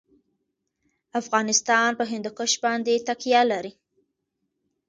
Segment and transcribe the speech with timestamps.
[1.21, 3.71] افغانستان په هندوکش باندې تکیه لري.